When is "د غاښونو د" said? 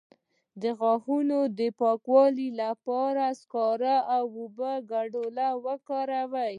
0.61-1.61